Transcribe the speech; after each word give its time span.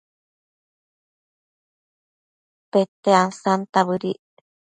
Pete 2.71 3.11
ansanta 3.23 3.79
bëdic 3.87 4.21